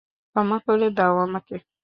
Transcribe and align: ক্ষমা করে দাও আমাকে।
ক্ষমা 0.35 0.57
করে 0.65 0.87
দাও 0.97 1.15
আমাকে। 1.25 1.55